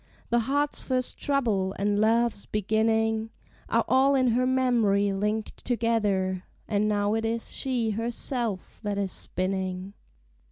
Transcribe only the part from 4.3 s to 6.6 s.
memory linked together;